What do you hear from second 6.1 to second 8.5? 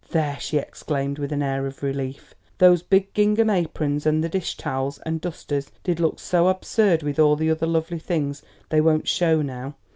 so absurd with all the other lovely things;